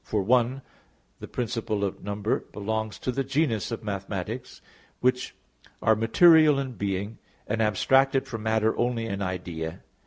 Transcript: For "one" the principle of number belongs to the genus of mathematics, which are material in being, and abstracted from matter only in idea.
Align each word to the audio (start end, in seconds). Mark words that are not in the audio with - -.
For 0.03 0.23
"one" 0.23 0.63
the 1.19 1.27
principle 1.27 1.83
of 1.83 2.03
number 2.03 2.39
belongs 2.51 2.97
to 2.97 3.11
the 3.11 3.23
genus 3.23 3.69
of 3.71 3.83
mathematics, 3.83 4.59
which 4.99 5.35
are 5.79 5.95
material 5.95 6.57
in 6.57 6.71
being, 6.71 7.19
and 7.45 7.61
abstracted 7.61 8.27
from 8.27 8.41
matter 8.41 8.75
only 8.79 9.05
in 9.05 9.21
idea. 9.21 9.83